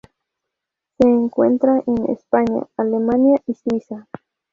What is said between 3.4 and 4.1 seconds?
y Suiza.